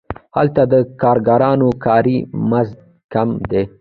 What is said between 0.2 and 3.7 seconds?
هلته د کارګرانو کاري مزد کم دی